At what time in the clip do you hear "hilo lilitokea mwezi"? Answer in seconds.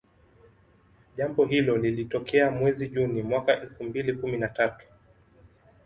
1.45-2.87